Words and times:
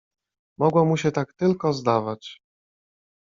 "Mogło 0.57 0.85
mu 0.85 0.97
się 0.97 1.11
tak 1.11 1.33
tylko 1.33 1.73
zdawać." 1.73 2.41